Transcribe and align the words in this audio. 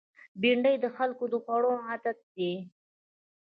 بېنډۍ 0.41 0.75
د 0.83 0.85
خلکو 0.97 1.23
د 1.31 1.33
خوړو 1.43 1.71
عادت 1.87 2.17
دی 2.35 2.53